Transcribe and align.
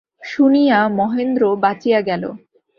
শুনিয়া 0.23 0.79
মহেন্দ্র 0.89 1.43
বাঁচিয়া 1.55 1.99
গেল। 2.01 2.23